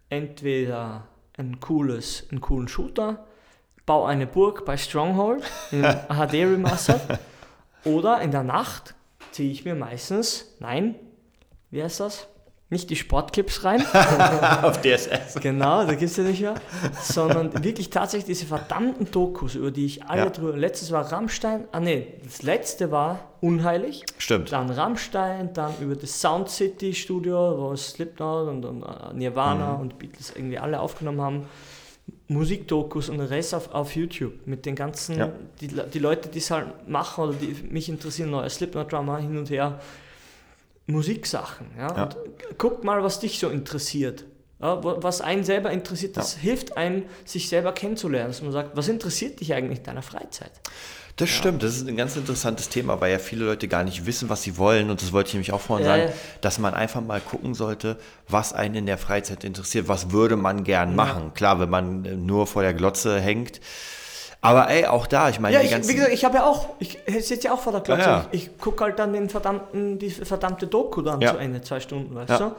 [0.08, 1.04] entweder
[1.36, 3.24] ein cooles, einen coolen Shooter,
[3.86, 7.18] baue eine Burg bei Stronghold in HD Remastered
[7.84, 8.94] oder in der Nacht
[9.32, 10.94] ziehe ich mir meistens, nein,
[11.70, 12.28] wie heißt das?
[12.72, 13.84] Nicht die Sportclips rein,
[14.62, 15.34] Auf DSS.
[15.42, 16.54] Genau, da gibt es ja nicht mehr.
[17.02, 20.30] Sondern wirklich tatsächlich diese verdammten Dokus, über die ich alle Ja.
[20.30, 20.56] drüber.
[20.56, 24.04] Letztes war Rammstein, ah nee, das letzte war Unheilig.
[24.16, 24.52] Stimmt.
[24.52, 29.80] Dann Rammstein, dann über das Sound City Studio, wo Slipknot und, und äh, Nirvana Mhm.
[29.82, 31.46] und Beatles irgendwie alle aufgenommen haben.
[32.28, 35.30] Musikdokus und Rest auf, auf YouTube mit den ganzen, Ja.
[35.60, 39.50] die, die Leute, die es halt machen oder die mich interessieren, neue Slipknot-Drama hin und
[39.50, 39.78] her.
[40.86, 41.66] Musiksachen.
[41.76, 41.96] Ja?
[41.96, 42.02] Ja.
[42.04, 42.14] Und
[42.58, 44.24] guck mal, was dich so interessiert.
[44.60, 48.28] Ja, was einen selber interessiert, das hilft einem, sich selber kennenzulernen.
[48.30, 50.52] Dass man sagt, was interessiert dich eigentlich in deiner Freizeit?
[51.16, 54.30] Das stimmt, das ist ein ganz interessantes Thema, weil ja viele Leute gar nicht wissen,
[54.30, 54.88] was sie wollen.
[54.88, 56.14] Und das wollte ich nämlich auch vorhin Ja, sagen, ja.
[56.40, 57.98] dass man einfach mal gucken sollte,
[58.28, 59.88] was einen in der Freizeit interessiert.
[59.88, 61.34] Was würde man gern machen?
[61.34, 63.60] Klar, wenn man nur vor der Glotze hängt.
[64.44, 66.98] Aber ey, auch da, ich meine, Ja, ich, wie gesagt, ich habe ja auch, ich
[67.20, 68.02] sitze ja auch vor der Glotze.
[68.02, 68.26] Ja, ja.
[68.32, 71.32] Ich, ich gucke halt dann den verdammten, die verdammte Doku dann Ja.
[71.32, 72.52] zu Ende, zwei Stunden, weißt du?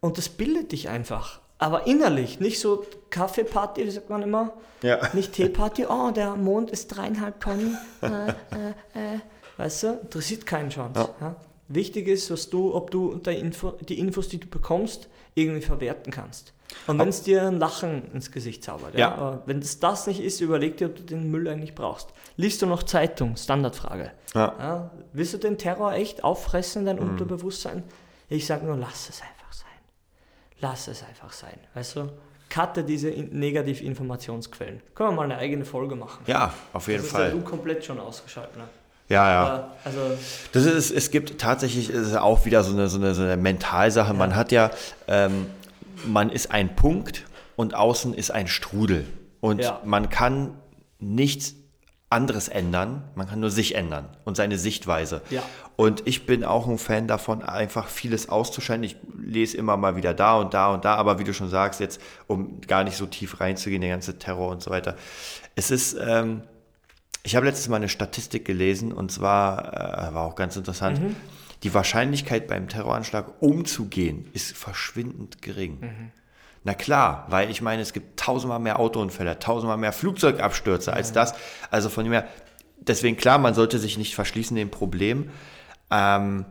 [0.00, 1.40] Und das bildet dich einfach.
[1.58, 4.98] Aber innerlich, nicht so Kaffeeparty, wie sagt man immer, ja.
[5.14, 9.20] nicht Teeparty, oh, der Mond ist dreieinhalb Tonnen, äh, äh, äh.
[9.56, 11.08] weißt du, interessiert keinen Chance.
[11.68, 16.12] Wichtig ist, was du, ob du die, Info, die Infos, die du bekommst, irgendwie verwerten
[16.12, 16.52] kannst.
[16.86, 18.94] Und wenn es dir ein Lachen ins Gesicht zaubert.
[18.94, 19.00] Ja.
[19.00, 19.14] Ja.
[19.14, 22.08] Aber wenn es das nicht ist, überleg dir, ob du den Müll eigentlich brauchst.
[22.36, 23.36] Liest du noch Zeitung?
[23.36, 24.10] Standardfrage.
[24.34, 24.54] Ja.
[24.58, 24.90] Ja.
[25.12, 27.10] Willst du den Terror echt auffressen, dein Mhm.
[27.10, 27.82] Unterbewusstsein?
[28.28, 29.66] Ich sage nur, lass es einfach sein.
[30.60, 31.58] Lass es einfach sein.
[31.74, 32.08] Weißt du?
[32.48, 34.80] Cutte diese in- Negativinformationsquellen.
[34.94, 36.22] Können wir mal eine eigene Folge machen.
[36.26, 37.30] ja, auf jeden das ist ja Fall.
[37.32, 38.56] du komplett schon ausgeschaltet.
[38.56, 38.64] Ne?
[39.08, 39.40] Ja, ja.
[39.44, 39.98] Aber, Also,
[40.52, 44.12] Das ist, es gibt tatsächlich ist auch wieder so eine, so eine, so eine Mentalsache.
[44.14, 44.70] Man hat ja,
[45.08, 45.46] ähm,
[46.04, 47.24] man ist ein Punkt
[47.56, 49.06] und außen ist ein Strudel.
[49.40, 49.80] Und Ja.
[49.84, 50.54] man kann
[50.98, 51.54] nichts
[52.08, 55.22] anderes ändern, man kann nur sich ändern und seine Sichtweise.
[55.30, 55.42] Ja.
[55.74, 58.84] Und ich bin auch ein Fan davon, einfach vieles auszuscheiden.
[58.84, 61.80] Ich lese immer mal wieder da und da und da, aber wie du schon sagst,
[61.80, 64.94] jetzt, um gar nicht so tief reinzugehen, der ganze Terror und so weiter.
[65.56, 66.42] Es ist, ähm,
[67.24, 71.00] ich habe letztes Mal eine Statistik gelesen und zwar, äh, war auch ganz interessant,
[71.66, 76.12] die Wahrscheinlichkeit beim Terroranschlag umzugehen ist verschwindend gering.
[76.62, 81.34] Na klar, weil ich meine, es gibt tausendmal mehr Autounfälle, tausendmal mehr Flugzeugabstürze als das.
[81.72, 82.28] Also von dem her,
[82.76, 85.30] deswegen klar, man sollte sich nicht verschließen dem Problem.
[85.90, 86.46] Ähm,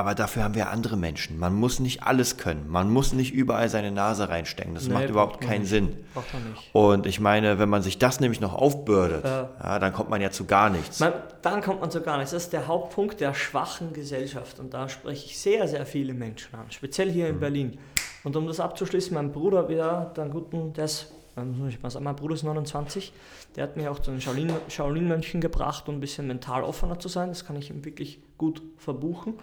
[0.00, 1.38] aber dafür haben wir andere Menschen.
[1.38, 2.68] Man muss nicht alles können.
[2.68, 4.74] Man muss nicht überall seine Nase reinstecken.
[4.74, 5.70] Das Nee, macht überhaupt keinen nicht.
[5.70, 5.96] Sinn.
[6.14, 6.70] braucht man nicht.
[6.74, 9.78] Und ich meine, wenn man sich das nämlich noch aufbürdet, ja.
[9.78, 10.98] dann kommt man ja zu gar nichts.
[11.00, 12.32] Man, dann kommt man so gar nicht.
[12.32, 14.58] Das ist der Hauptpunkt der schwachen Gesellschaft.
[14.58, 16.64] Und da spreche ich sehr, sehr viele Menschen an.
[16.70, 17.40] Speziell hier in Mhm.
[17.40, 17.78] Berlin.
[18.24, 21.90] Und um das abzuschließen, mein Bruder wieder, der guten, der ist, ähm, muss ich mal
[21.90, 23.12] sagen, mein Bruder ist 29,
[23.56, 27.08] der hat mich auch zu den Shaolin- Shaolin-Mönchen gebracht, um ein bisschen mental offener zu
[27.08, 27.28] sein.
[27.30, 29.34] Das kann ich ihm wirklich gut verbuchen.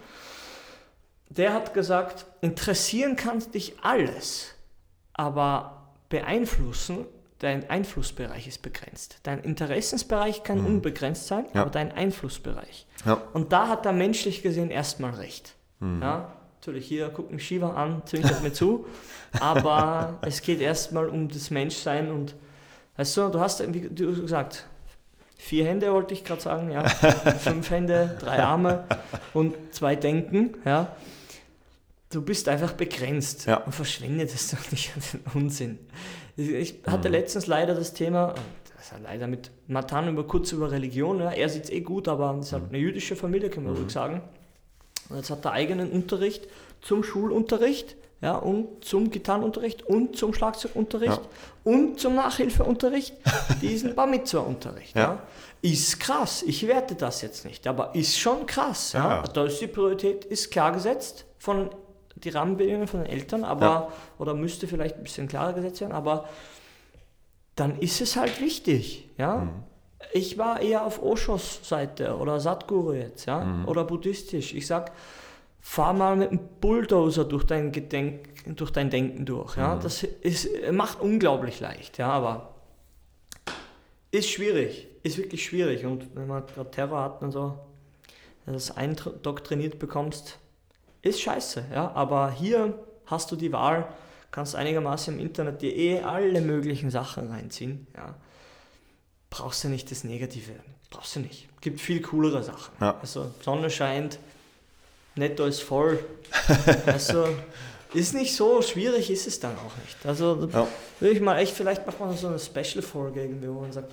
[1.30, 4.54] Der hat gesagt, interessieren kann dich alles,
[5.12, 7.04] aber beeinflussen,
[7.38, 9.18] dein Einflussbereich ist begrenzt.
[9.22, 11.62] Dein Interessensbereich kann unbegrenzt sein, Ja.
[11.62, 12.86] aber dein Einflussbereich.
[13.04, 13.20] Ja.
[13.32, 15.54] Und da hat er menschlich gesehen erstmal recht.
[15.80, 16.02] Mhm.
[16.02, 18.86] Ja, natürlich, hier guckt mich Shiva an, zwinkert mir zu,
[19.40, 22.34] aber es geht erstmal um das Menschsein und
[22.96, 24.66] weißt du, du hast, wie du gesagt,
[25.36, 26.88] vier Hände wollte ich gerade sagen, ja,
[27.38, 28.84] fünf Hände, drei Arme
[29.34, 30.88] und zwei Denken, ja.
[32.10, 33.58] Du bist einfach begrenzt Ja.
[33.58, 35.02] und verschwendet es doch nicht an
[35.34, 35.78] den Unsinn.
[36.36, 37.14] Ich hatte Mhm.
[37.14, 38.34] letztens leider das Thema,
[38.74, 41.30] das ist ja leider mit Matan über kurz über Religion, ja.
[41.30, 42.56] er sieht es eh gut, aber es ist Mhm.
[42.60, 44.22] halt eine jüdische Familie, kann man ruhig sagen.
[45.10, 46.46] Und jetzt hat er eigenen Unterricht
[46.80, 51.28] zum Schulunterricht ja, und zum Gitarrenunterricht und zum Schlagzeugunterricht Ja.
[51.64, 53.14] und zum Nachhilfeunterricht
[53.62, 54.96] diesen Bar Mitzvah-Unterricht.
[54.96, 55.02] Ja.
[55.02, 55.22] Ja.
[55.62, 58.92] Ist krass, ich werte das jetzt nicht, aber ist schon krass.
[58.94, 59.08] Ja.
[59.18, 59.22] Ja.
[59.22, 61.68] Da ist die Priorität ist klar gesetzt von
[62.24, 63.92] die Rahmenbedingungen von den Eltern, aber Ja.
[64.18, 66.28] oder müsste vielleicht ein bisschen klarer gesetzt werden, aber
[67.56, 69.36] dann ist es halt wichtig, ja.
[69.38, 69.50] Mhm.
[70.12, 73.66] Ich war eher auf Oshos Seite oder Satguru jetzt, ja, Mhm.
[73.68, 74.54] oder buddhistisch.
[74.54, 74.92] Ich sag,
[75.60, 79.74] fahr mal mit einem Bulldozer durch dein Gedenk, durch dein Denken durch, ja.
[79.74, 79.80] Mhm.
[79.80, 82.54] Das ist, macht unglaublich leicht, ja, aber
[84.10, 87.58] ist schwierig, ist wirklich schwierig und wenn man gerade Terror hat und so,
[88.46, 90.38] das eindoktriniert bekommst,
[91.02, 93.86] ist scheiße, ja, aber hier hast du die Wahl,
[94.30, 98.14] kannst einigermaßen im Internet dir eh alle möglichen Sachen reinziehen, ja.
[99.30, 100.52] Brauchst du nicht das Negative,
[100.90, 101.48] brauchst du nicht.
[101.60, 102.72] Gibt viel coolere Sachen.
[102.80, 102.96] Ja.
[103.00, 104.18] Also Sonne scheint,
[105.16, 105.98] Netto ist voll,
[106.86, 107.26] also
[107.92, 109.96] ist nicht so schwierig, ist es dann auch nicht.
[110.06, 110.66] Also Ja.
[111.00, 113.92] würde ich mal echt, vielleicht macht man so eine Special-Folge irgendwie, wo man sagt,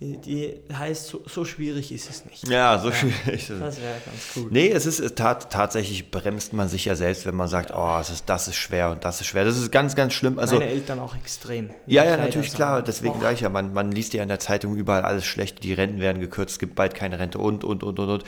[0.00, 2.48] die, die heißt, so, so schwierig ist es nicht.
[2.48, 3.48] Ja, so schwierig.
[3.48, 4.48] Das wäre ganz cool.
[4.50, 7.98] Nee, es ist es tat, tatsächlich bremst man sich ja selbst, wenn man sagt, oh,
[8.00, 9.44] es ist, das ist schwer und das ist schwer.
[9.44, 10.38] Das ist ganz, ganz schlimm.
[10.38, 11.68] Also, Meine Eltern auch extrem.
[11.86, 12.80] ja, ja, natürlich klar.
[12.80, 13.24] Deswegen Boah.
[13.24, 16.00] sage ich ja, man, man liest ja in der Zeitung überall alles schlecht, die Renten
[16.00, 18.24] werden gekürzt, es gibt bald keine Rente und, und, und, und, und.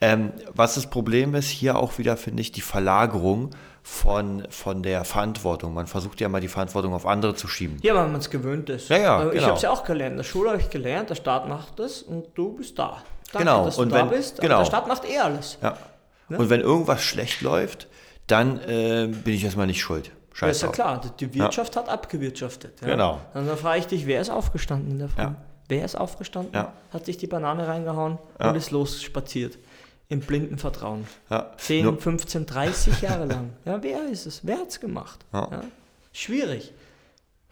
[0.00, 3.50] Ähm, was das Problem ist, hier auch wieder, finde ich, die Verlagerung
[3.88, 5.72] von, von der Verantwortung.
[5.72, 7.78] Man versucht ja mal die Verantwortung auf andere zu schieben.
[7.82, 8.88] Ja, weil man es gewöhnt ist.
[8.88, 9.44] Ja, ja, Ich genau.
[9.46, 10.10] habe es ja auch gelernt.
[10.12, 13.02] In der Schule habe ich gelernt, der Staat macht das und du bist da.
[13.32, 14.40] Danke, Genau, dass du und da wenn- bist.
[14.40, 14.58] genau.
[14.58, 15.58] Der Staat macht eh alles.
[15.62, 15.76] Ja.
[16.28, 16.38] Ne?
[16.38, 17.86] Und wenn irgendwas schlecht läuft,
[18.26, 20.06] dann äh, bin ich erstmal nicht schuld.
[20.08, 20.66] Ja, ist Scheiße.
[20.66, 22.80] ja klar, die- Wirtschaft hat abgewirtschaftet.
[22.80, 22.88] Ja.
[22.88, 23.20] Genau.
[23.34, 25.22] Und dann frage ich dich, wer ist aufgestanden in der Früh?
[25.22, 25.36] Ja.
[25.68, 26.72] Wer ist aufgestanden, Ja.
[26.92, 28.50] hat sich die Banane reingehauen Ja.
[28.50, 29.58] und ist losspaziert.
[30.08, 31.06] Im blinden Vertrauen.
[31.30, 31.50] Ja.
[31.56, 33.50] 10, Nur- 15, 30 Jahre lang.
[33.64, 34.40] Ja, wer ist es?
[34.46, 35.18] Wer hat es gemacht?
[35.32, 35.48] Ja.
[35.50, 35.60] Ja.
[36.12, 36.72] Schwierig.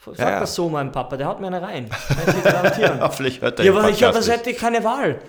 [0.05, 1.89] Sag Ja, das so meinem Papa, der hat mir eine rein.
[2.09, 3.01] Kann ich dir garantieren.
[3.01, 5.21] Hoffentlich hört er Ja, aber ich habe das hätte keine Wahl.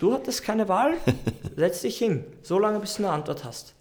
[0.00, 0.92] Du hattest keine Wahl,
[1.56, 2.24] setz dich hin.
[2.42, 3.74] So lange, bis du eine Antwort hast.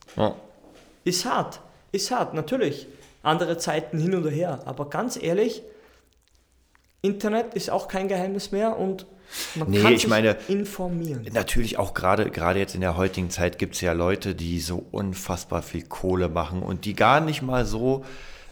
[1.03, 1.59] Ist hart,
[1.91, 2.87] ist hart, natürlich.
[3.21, 4.59] Andere Zeiten hin und her.
[4.65, 5.61] Aber ganz ehrlich,
[7.03, 9.05] Internet ist auch kein Geheimnis mehr und
[9.55, 11.25] man Nee, kann ich sich meine- informieren.
[11.33, 14.85] Natürlich auch gerade gerade jetzt in der heutigen Zeit gibt es ja Leute, die so
[14.91, 18.03] unfassbar viel Kohle machen und die gar nicht mal so,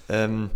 [0.09, 0.49] ähm,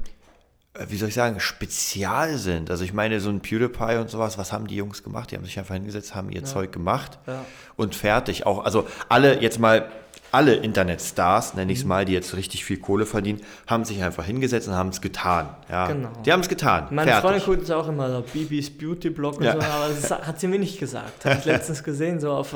[0.87, 2.71] wie soll ich sagen, spezial sind.
[2.71, 5.29] Also ich meine, so ein PewDiePie und sowas, was haben die Jungs gemacht?
[5.31, 7.45] Die haben sich einfach hingesetzt, haben ihr Zeug gemacht Ja.
[7.75, 8.45] und fertig.
[8.47, 9.85] Auch, also alle jetzt mal,
[10.33, 11.81] alle Internetstars, nenne ich Mhm.
[11.83, 14.99] es mal, die jetzt richtig viel Kohle verdienen, haben sich einfach hingesetzt und haben es
[15.01, 15.49] getan.
[15.69, 15.87] Ja.
[15.87, 16.09] Genau.
[16.25, 16.87] Die haben es getan.
[16.91, 17.21] Meine fertig.
[17.29, 19.53] Freundin guckt jetzt auch immer so Bibis Beauty Blog und Ja.
[19.53, 21.23] so, aber das hat sie mir nicht gesagt.
[21.25, 22.55] Habe ich letztens gesehen, so auf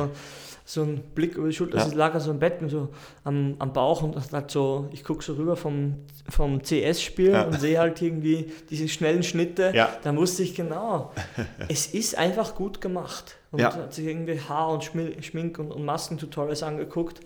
[0.70, 1.78] so einen Blick über die Schulter.
[1.78, 1.86] Ja.
[1.88, 2.90] Sie lag so im Bett mit so
[3.24, 5.96] am, am Bauch und hat so, ich gucke so rüber vom,
[6.28, 7.44] vom CS-Spiel Ja.
[7.44, 9.72] und sehe halt irgendwie diese schnellen Schnitte.
[9.74, 9.90] Ja.
[10.04, 11.14] Da wusste ich genau,
[11.70, 13.38] es ist einfach gut gemacht.
[13.52, 13.74] Und Ja.
[13.74, 17.22] hat sich irgendwie Haar- und Schmink- und, und Maskentutorials angeguckt.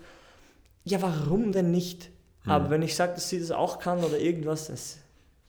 [0.83, 2.09] Ja, warum denn nicht?
[2.43, 2.51] Hm.
[2.51, 4.97] Aber wenn ich sage, dass sie das auch kann oder irgendwas, das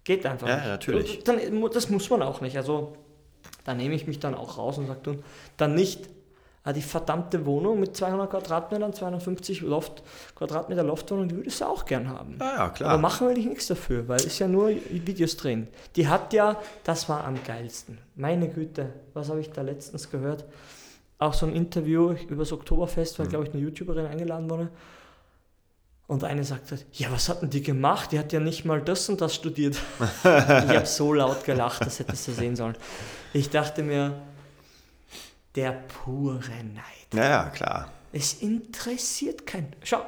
[0.05, 0.67] geht einfach Ja, nicht.
[0.67, 1.25] natürlich.
[1.25, 1.39] Dann,
[1.73, 2.57] das muss man auch nicht.
[2.57, 2.95] Also
[3.65, 5.19] da nehme ich mich dann auch raus und sage
[5.57, 6.09] dann nicht,
[6.65, 10.03] ah, die verdammte Wohnung mit 200 Quadratmetern, 250 Loft,
[10.35, 12.37] Quadratmeter Loftwohnung, die würdest du auch gern haben.
[12.41, 12.91] Ja, ja, klar.
[12.91, 15.69] Aber machen will ich nichts dafür, weil es ja nur Videos drehen.
[15.97, 17.99] Die hat ja, das war am geilsten.
[18.17, 20.45] Meine Güte, was habe ich da letztens gehört?
[21.19, 23.23] Auch so ein Interview über das Oktoberfest, Mhm.
[23.23, 24.69] weil, glaube ich, eine YouTuberin eingeladen wurde.
[26.13, 28.13] Und eine sagte, ja, was hat denn die gemacht?
[28.13, 29.77] Die hat ja nicht mal das und das studiert.
[29.99, 32.77] ich habe so laut gelacht, das hättest du sehen sollen.
[33.33, 34.21] Ich dachte mir,
[35.55, 36.43] der pure
[36.75, 37.15] Neid.
[37.15, 37.91] ja, ja, klar.
[38.13, 39.73] Es interessiert kein.
[39.85, 40.03] Schau,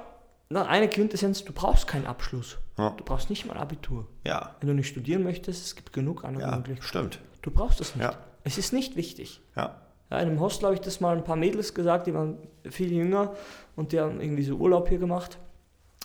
[0.51, 2.59] na, eine Quintessenz, du brauchst keinen Abschluss.
[2.77, 2.91] Ja.
[2.91, 4.07] Du brauchst nicht mal Abitur.
[4.27, 6.87] Ja, Wenn du nicht studieren möchtest, es gibt genug andere ja, Möglichkeiten.
[6.87, 7.19] stimmt.
[7.41, 8.05] Du brauchst es nicht.
[8.05, 8.13] Ja.
[8.43, 9.41] Es ist nicht wichtig.
[9.57, 9.81] Ja.
[10.11, 12.37] Ja, in einem Hostel habe ich das mal ein paar Mädels gesagt, die waren
[12.69, 13.35] viel jünger
[13.75, 15.39] und die haben irgendwie so Urlaub hier gemacht.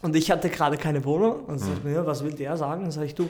[0.02, 1.42] Und ich hatte gerade keine Wohnung.
[1.46, 1.60] Und Mhm.
[1.60, 2.84] sagte mir, ja, was will der sagen?
[2.84, 3.30] Dann sage ich, du,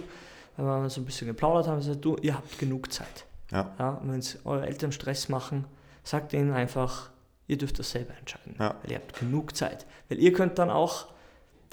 [0.57, 3.25] wenn wir so ein bisschen geplaudert haben, sage ich, du, ihr habt genug Zeit.
[3.51, 3.71] Ja.
[3.79, 5.65] Ja, und wenn eure Eltern Stress machen,
[6.03, 7.09] sagt ihnen einfach,
[7.47, 8.55] ihr dürft das selber entscheiden.
[8.59, 8.75] Ja.
[8.83, 9.87] Weil ihr habt genug Zeit.
[10.07, 11.07] Weil ihr könnt dann auch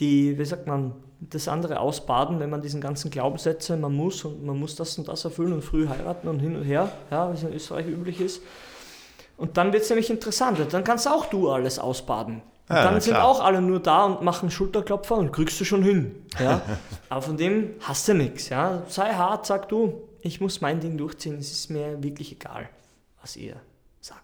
[0.01, 4.45] die, wie sagt man, das andere ausbaden, wenn man diesen ganzen Glaubenssätze, man muss und
[4.45, 7.35] man muss das und das erfüllen und früh heiraten und hin und her, ja, wie
[7.35, 8.43] es in Österreich üblich ist.
[9.39, 10.59] Und dann wird es nämlich interessant.
[10.71, 12.43] Dann kannst auch du alles ausbaden.
[12.68, 13.24] Und Ja, dann sind klar.
[13.24, 16.14] auch alle nur da und machen Schulterklopfer und kriegst du schon hin.
[16.40, 16.62] Ja?
[17.09, 18.48] Aber von dem hast du nichts.
[18.48, 18.83] Ja?
[18.88, 21.38] Sei hart, sag du, ich muss mein Ding durchziehen.
[21.38, 22.68] Es ist mir wirklich egal,
[23.20, 23.55] was ihr
[24.00, 24.20] sagt.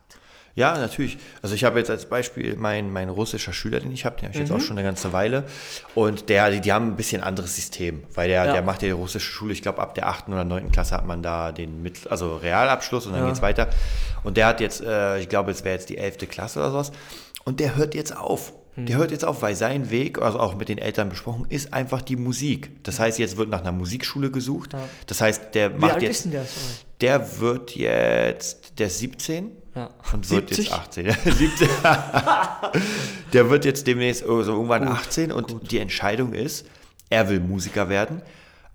[0.55, 1.16] Ja, natürlich.
[1.40, 4.35] Also ich habe jetzt als Beispiel mein, mein russischer Schüler, den ich habe, den habe
[4.35, 5.44] ich jetzt auch schon eine ganze Weile.
[5.94, 8.52] Und der, die, die haben ein bisschen anderes System, weil der, Ja.
[8.52, 10.28] der macht ja die russische Schule, ich glaube ab der 8.
[10.28, 10.70] oder 9.
[10.70, 13.28] Klasse hat man da den Mittel, also Realabschluss und dann Ja.
[13.28, 13.68] geht's weiter.
[14.24, 16.26] Und der hat jetzt, äh, ich glaube, es wäre jetzt die 11.
[16.28, 16.92] Klasse oder sowas.
[17.44, 18.52] Und der hört jetzt auf.
[18.74, 18.87] Hm.
[18.87, 22.00] Der hört jetzt auf, weil sein Weg, also auch mit den Eltern besprochen, ist einfach
[22.00, 22.83] die Musik.
[22.85, 24.74] Das heißt, jetzt wird nach einer Musikschule gesucht.
[25.07, 26.44] Das heißt, der Wie macht alt jetzt, ist denn der?
[26.44, 26.74] Sorry.
[27.02, 29.90] der wird jetzt, der ist 17 Ja.
[30.12, 30.64] und wird 70?
[30.66, 31.11] jetzt 18.
[31.35, 31.68] 17.
[33.33, 36.66] der wird jetzt demnächst oh, so irgendwann 18 und die Entscheidung ist,
[37.11, 38.22] er will Musiker werden.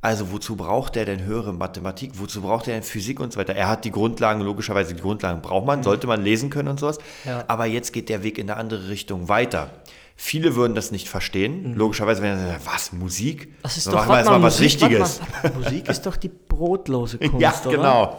[0.08, 2.12] Also wozu braucht er denn höhere Mathematik?
[2.13, 3.54] Wozu braucht er denn Physik und so weiter?
[3.58, 6.98] Er hat die Grundlagen, logischerweise die Grundlagen braucht man, sollte man lesen können und sowas.
[7.26, 7.30] Mhm.
[7.30, 7.43] Ja.
[7.50, 9.70] Aber jetzt geht der Weg in eine andere Richtung weiter.
[10.15, 11.76] Viele würden das nicht verstehen.
[11.76, 13.50] Logischerweise, wenn er sagt, was, Musik?
[13.50, 13.54] Mhm.
[13.63, 15.20] Das ist Dann doch machen wir warte erst mal mal, was Richtiges.
[15.43, 17.72] Mal, Musik ist doch die brotlose Kunst, Ja, oder?
[17.76, 18.17] genau.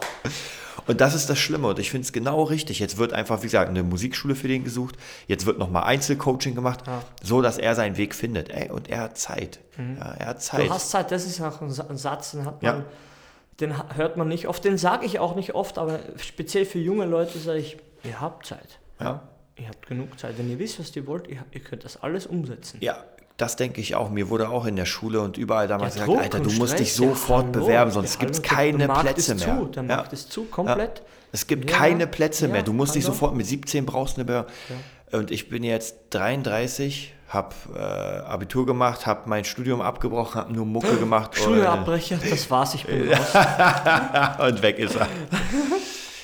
[0.87, 2.79] Und das ist das Schlimme und ich finde es genau richtig.
[2.79, 4.95] Jetzt wird einfach, wie gesagt, eine Musikschule für den gesucht.
[5.27, 6.81] Jetzt wird nochmal Einzelcoaching gemacht,
[7.23, 8.49] so dass er seinen Weg findet.
[8.49, 9.59] Ey, und er hat Zeit.
[9.77, 10.67] Ja, er hat Zeit.
[10.67, 12.73] Du hast Zeit, das ist auch ein Sa- ein Satz, den hat Ja.
[12.73, 12.85] man,
[13.59, 16.79] den ha- hört man nicht oft, den sage ich auch nicht oft, aber speziell für
[16.79, 18.79] junge Leute sage ich, ihr habt Zeit.
[18.99, 19.21] ja.
[19.57, 20.37] Ihr habt genug Zeit.
[20.37, 22.77] Wenn ihr wisst, was ihr wollt, ihr, ihr könnt das alles umsetzen.
[22.79, 23.03] ja,
[23.41, 24.09] das denke ich auch.
[24.09, 26.91] Mir wurde auch in der Schule und überall damals Ja, gesagt, Alter, du musst dich
[26.93, 27.65] Stress, ja, sofort hallo.
[27.65, 29.57] bewerben, sonst Ja, gibt es hallo, keine der Plätze ist mehr.
[29.57, 29.95] Zu, der ja.
[29.95, 31.01] Markt ist zu, komplett.
[31.31, 32.63] Es gibt Ja, keine Plätze ja, mehr.
[32.63, 33.13] Du musst dich hallo.
[33.13, 34.51] sofort mit 17 brauchst eine Bewerbung.
[35.11, 40.65] Und ich bin jetzt 33, habe äh, Abitur gemacht, habe mein Studium abgebrochen, habe nur
[40.65, 41.37] Mucke gemacht.
[41.37, 43.19] und- Schulabbrecher, das war's, ich bin raus.
[44.47, 45.07] und weg ist er.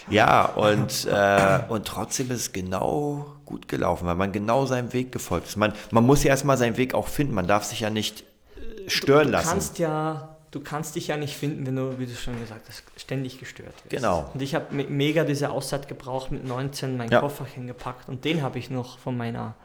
[0.09, 5.11] Ja, und, äh, und trotzdem ist es genau gut gelaufen, weil man genau seinem Weg
[5.11, 5.55] gefolgt ist.
[5.55, 8.23] Man, man muss ja erstmal seinen Weg auch finden, man darf sich ja nicht
[8.55, 9.49] äh, stören Du lassen.
[9.49, 12.83] kannst ja, du kannst dich ja nicht finden, wenn du, wie du schon gesagt hast,
[12.97, 13.89] ständig gestört wirst.
[13.89, 14.29] Genau.
[14.33, 17.19] Und ich habe me mega diese Auszeit gebraucht, mit 19 mein Ja.
[17.19, 19.55] Kofferchen gepackt und den habe ich noch von meiner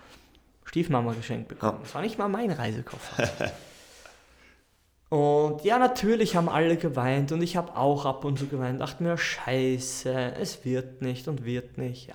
[0.65, 1.75] Stiefmama geschenkt bekommen.
[1.79, 1.83] Ja.
[1.83, 3.29] Das war nicht mal mein Reisekoffer.
[5.11, 9.03] und ja, natürlich haben alle geweint und ich habe auch ab und zu geweint, dachte
[9.03, 12.15] mir, scheiße, es wird nicht und wird nicht, ja.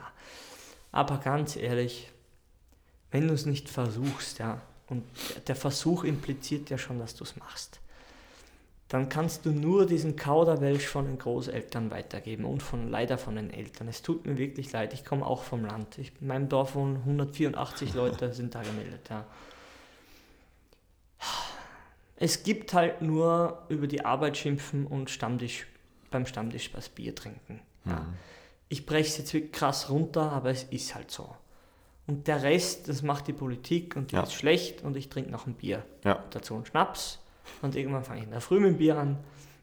[0.94, 2.10] Aber ganz ehrlich,
[3.12, 5.04] wenn du es nicht versuchst, ja, und
[5.48, 7.82] der Versuch impliziert ja schon, dass du es machst,
[8.88, 13.52] dann kannst du nur diesen Kauderwelsch von den Großeltern weitergeben und von leider von den
[13.52, 13.90] Eltern.
[13.90, 15.98] Es tut mir wirklich leid, ich komme auch vom Land.
[15.98, 19.26] Ich, in meinem Dorf wohnen 184 Leute, sind da gemeldet, ja.
[22.18, 25.68] Es gibt halt nur über die Arbeit schimpfen und Stammtisch,
[26.12, 27.62] beim Stammtisch was Bier trinken.
[27.86, 28.06] Ja.
[28.70, 31.36] Ich breche es jetzt krass runter, aber es ist halt so.
[32.08, 34.24] Und der Rest, das macht die Politik und die Ja.
[34.24, 35.84] ist schlecht und ich trinke noch ein Bier.
[36.04, 36.24] Ja.
[36.30, 37.20] Dazu einen Schnaps
[37.62, 39.18] und irgendwann fange ich in der Früh mit dem Bier an.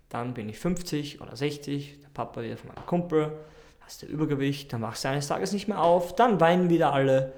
[0.09, 3.33] Dann bin ich 50 oder 60, der Papa wieder von meinem Kumpel,
[3.81, 7.33] hast du Übergewicht, dann machst du eines Tages nicht mehr auf, dann weinen wieder alle.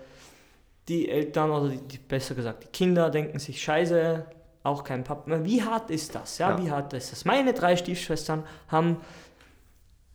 [0.89, 4.27] Die Eltern oder die, die, besser gesagt die Kinder denken sich, scheiße,
[4.65, 5.45] auch kein Papa mehr.
[5.45, 6.39] Wie hart ist das?
[6.39, 6.63] Ja, Ja.
[6.65, 7.25] wie hart ist das?
[7.25, 8.97] Meine drei Stiefschwestern haben,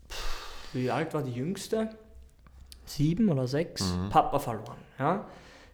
[0.09, 1.89] pff, wie alt war die jüngste?
[2.85, 4.77] Sieben oder sechs, Papa verloren.
[4.97, 5.25] Ja?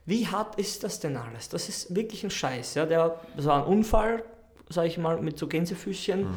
[0.05, 1.47] Wie hart ist das denn alles?
[1.49, 2.75] Das ist wirklich ein Scheiß.
[2.75, 2.85] Ja?
[2.85, 4.23] Der, das war ein Unfall,
[4.69, 6.27] sage ich mal, mit so Gänsefüßchen,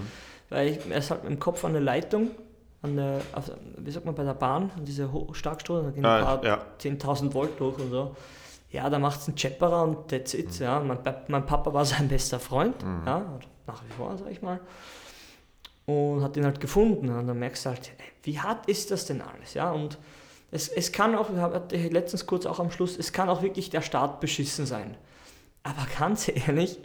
[0.51, 2.31] weil ich, er ist halt mit dem Kopf an der Leitung,
[2.83, 6.25] an der, auf, wie sagt man, bei der Bahn, an diese Starkstromung, da gehen ein
[6.25, 6.63] paar ja.
[6.81, 8.15] 10.000 Volt durch und so.
[8.71, 10.41] Ja, da macht es einen Chepperer und that's Mhm.
[10.41, 10.59] it.
[10.59, 10.81] Ja.
[10.81, 12.77] Mein, mein Papa war sein bester Freund,
[13.07, 14.61] ja, oder nach wie vor, sag ich mal.
[15.87, 17.09] Und hat ihn halt gefunden.
[17.09, 19.55] Und dann merkst du halt, ey, wie hart ist das denn alles?
[19.55, 19.97] Ja, und
[20.51, 23.71] es, es kann auch, ich hatte letztens kurz auch am Schluss, es kann auch wirklich
[23.71, 24.97] der Staat beschissen sein.
[25.63, 26.79] Aber ganz ehrlich,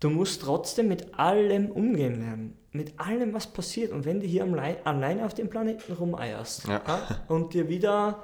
[0.00, 2.58] du musst trotzdem mit allem umgehen lernen.
[2.72, 3.92] Mit allem, was passiert.
[3.92, 6.82] Und wenn du hier am Lei- alleine auf dem Planeten rumeierst Ja.
[6.86, 8.22] ja, und dir wieder,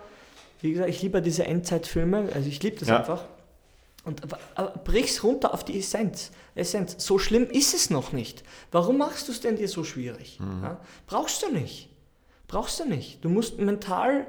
[0.63, 2.99] wie gesagt, ich liebe diese Endzeitfilme, also ich liebe das Ja.
[2.99, 3.25] einfach.
[4.05, 4.23] Und
[4.85, 6.31] brich's runter auf die Essenz.
[6.55, 6.97] Essenz.
[6.99, 8.43] So schlimm ist es noch nicht.
[8.73, 10.39] Warum machst du es denn dir so schwierig?
[10.63, 10.81] Ja?
[11.07, 11.91] Brauchst du nicht.
[12.49, 13.23] Brauchst du nicht.
[13.23, 14.27] Du musst mental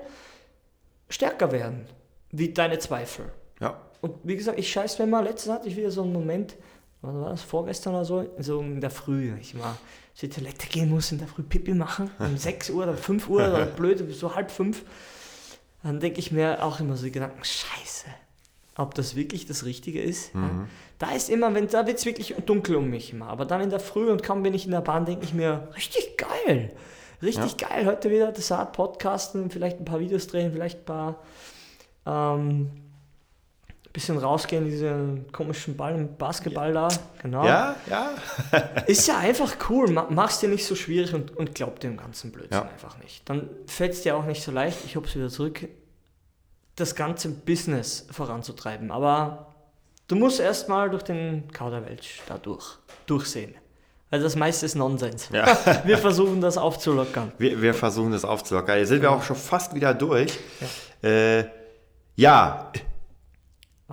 [1.10, 1.86] stärker werden,
[2.32, 3.32] wie deine Zweifel.
[3.62, 3.80] Ja.
[4.02, 6.56] Und wie gesagt, ich scheiß mir mal, letztens hatte ich wieder so einen Moment,
[7.02, 9.76] wann war das, vorgestern oder so, so in der Früh, ich mal
[10.15, 13.48] zur Toilette gehen muss, in der Früh Pipi machen, um 6 Uhr oder 5 Uhr
[13.48, 14.84] oder blöd, so halb fünf,
[15.84, 18.08] dann denke ich mir auch immer so die Gedanken, scheiße,
[18.78, 20.34] ob das wirklich das Richtige ist.
[20.34, 20.67] Ja?
[21.00, 23.70] Da ist immer, wenn da wird es wirklich dunkel um mich immer, aber dann in
[23.70, 26.72] der Früh und kaum bin ich in der Bahn, denke ich mir, richtig geil,
[27.22, 31.20] richtig geil, heute wieder das Art podcasten, vielleicht ein paar Videos drehen, vielleicht ein paar
[32.06, 32.72] ähm,
[33.93, 36.88] bisschen rausgehen, diesen komischen Ball im Basketball da.
[37.21, 37.45] Genau.
[37.45, 38.10] Ja, ja.
[38.88, 39.89] Ist ja einfach cool.
[39.91, 42.69] Ma- Mach's dir nicht so schwierig und, und glaub dem ganzen Blödsinn Ja.
[42.69, 43.27] einfach nicht.
[43.30, 44.80] Dann fällt es dir auch nicht so leicht.
[44.86, 45.67] Ich hab's wieder zurück.
[46.77, 48.91] das ganze Business voranzutreiben.
[48.91, 49.47] Aber
[50.08, 53.54] du musst erstmal durch den Kauderwelsch da durch, durchsehen.
[54.10, 55.30] Weil das meiste ist Nonsens.
[55.34, 55.45] Ja.
[55.86, 57.32] Wir versuchen das aufzulockern.
[57.38, 58.77] Wir, wir versuchen das aufzulockern.
[58.80, 60.38] Jetzt sind wir auch schon fast wieder durch.
[61.01, 61.45] Ja, äh,
[62.15, 62.71] ja.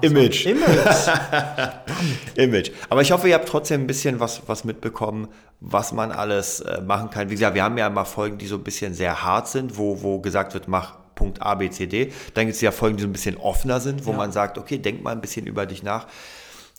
[0.03, 0.47] Image.
[0.47, 0.67] Image.
[2.37, 2.71] Image.
[2.89, 5.29] Aber ich hoffe, ihr habt trotzdem ein bisschen was, was mitbekommen,
[5.61, 7.29] was man alles äh, machen kann.
[7.31, 10.03] Wie gesagt, wir haben ja immer Folgen, die so ein bisschen sehr hart sind, wo,
[10.03, 12.13] wo gesagt wird, mach Punkt A, B, C, D.
[12.35, 14.17] Dann gibt es ja Folgen, die so ein bisschen offener sind, wo Ja.
[14.17, 16.07] man sagt, okay, denk mal ein bisschen über dich nach.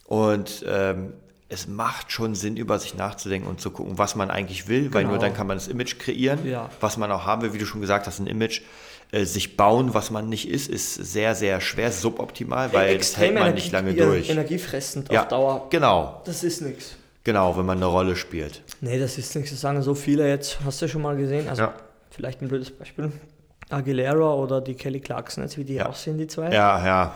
[0.06, 1.14] Und ähm,
[1.50, 5.02] es macht schon Sinn, über sich nachzudenken und zu gucken, was man eigentlich will, weil
[5.04, 5.16] Genau.
[5.16, 6.70] nur dann kann man das Image kreieren, Ja.
[6.80, 8.62] was man auch haben will, wie du schon gesagt hast, ein Image.
[9.12, 13.34] Äh, sich bauen, was man nicht ist, ist sehr, sehr schwer, suboptimal, weil das hält
[13.34, 14.30] man nicht lange Energie- durch.
[14.30, 15.68] Energiefressend Ja, auf Dauer.
[15.72, 16.96] genau, Das ist nichts.
[17.24, 18.62] genau, wenn man eine Rolle spielt.
[18.82, 19.50] Nee, das ist nichts.
[19.50, 20.60] Das sagen so viele jetzt.
[20.64, 21.48] Hast du schon mal gesehen?
[21.50, 21.74] Also Ja.
[22.12, 23.12] vielleicht ein blödes Beispiel.
[23.72, 25.88] Aguilera oder die Kelly Clarkson, jetzt wie die Ja.
[25.88, 26.52] aussehen, die zwei.
[26.52, 27.16] Ja, ja,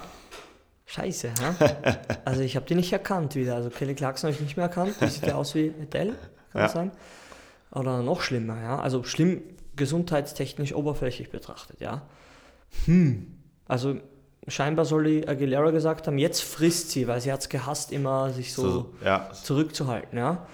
[0.86, 1.70] Scheiße, hä?
[2.26, 3.56] Also ich habe die nicht erkannt wieder.
[3.56, 4.96] Also Kelly Clarkson habe ich nicht mehr erkannt.
[5.02, 6.16] Die sieht ja aus wie Adele, kann
[6.56, 6.62] Ja.
[6.64, 6.92] das sein?
[7.72, 8.80] Oder noch schlimmer, ja.
[8.80, 9.42] Also schlimm
[9.76, 12.04] gesundheitstechnisch oberflächlich betrachtet, ja.
[12.86, 13.38] Hm.
[13.68, 13.98] Also
[14.48, 18.32] scheinbar soll die Aguilera gesagt haben, jetzt frisst sie, weil sie hat es gehasst, immer
[18.32, 20.46] sich so, so, ja, zurückzuhalten, ja.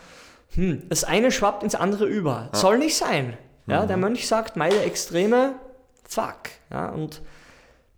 [0.55, 0.83] Hm.
[0.89, 2.49] Das eine schwappt ins andere über.
[2.53, 3.37] Soll nicht sein.
[3.67, 5.53] Ja, der Mönch sagt, meine Extreme,
[6.07, 6.37] fuck.
[6.71, 7.21] Ja, und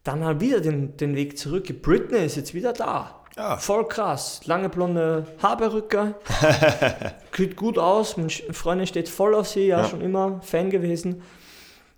[0.04, 1.82] dann halt wieder den, den Weg zurück.
[1.82, 3.21] Britney ist jetzt wieder da.
[3.38, 3.58] Ja.
[3.58, 4.42] Voll krass.
[4.46, 6.16] Lange blonde Haarperücke.
[7.36, 8.18] Sieht gut aus.
[8.18, 9.88] Meine Freundin steht voll auf sie, ja, Ja.
[9.88, 11.22] schon immer Fan gewesen.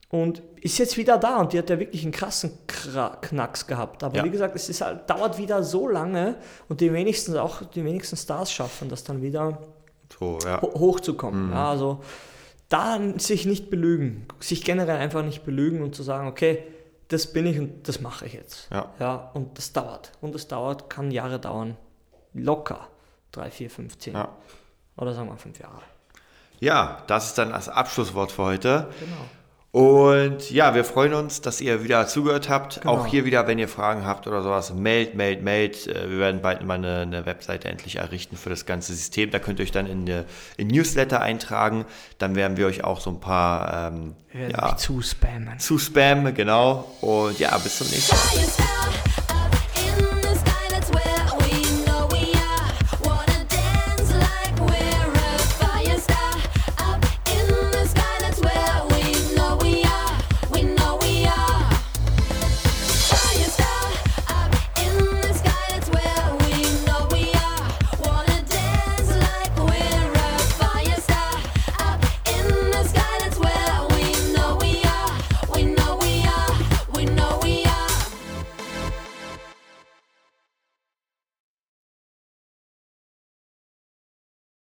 [0.09, 4.03] Und ist jetzt wieder da und die hat ja wirklich einen krassen Kra Knacks gehabt.
[4.03, 4.23] Aber Ja.
[4.23, 6.35] wie gesagt, es ist halt, dauert wieder so lange
[6.69, 9.57] und die wenigsten, auch die wenigsten Stars schaffen das dann wieder
[10.19, 10.61] so, ja.
[10.61, 11.47] ho hochzukommen.
[11.47, 11.53] Mhm.
[11.53, 11.99] Also
[12.69, 16.59] da sich nicht belügen, sich generell einfach nicht belügen und zu sagen, okay,
[17.07, 18.69] das bin ich und das mache ich jetzt.
[18.71, 18.91] Ja.
[18.99, 20.11] ja und das dauert.
[20.21, 21.77] Und das dauert, kann Jahre dauern.
[22.33, 22.87] Locker.
[23.31, 24.13] Drei, vier, fünf, zehn.
[24.13, 24.29] Ja.
[24.97, 25.81] Oder sagen wir fünf Jahre.
[26.59, 28.89] ja, das ist dann das Abschlusswort für heute.
[28.99, 29.25] Genau.
[29.73, 32.81] Und ja, wir freuen uns, dass ihr wieder zugehört habt.
[32.81, 32.93] Genau.
[32.93, 35.87] Auch hier wieder, wenn ihr Fragen habt oder sowas, mailt, mailt, mailt.
[35.87, 39.31] Äh, Wir werden bald mal eine, eine Webseite endlich errichten für das ganze System.
[39.31, 40.25] Da könnt ihr euch dann in, eine,
[40.57, 41.85] in Newsletter eintragen.
[42.19, 45.57] Dann werden wir euch auch so ein paar ähm, ja, euch zu spammen.
[45.57, 46.95] zu spammen, genau.
[47.01, 49.22] Und ja, bis zum nächsten Mal.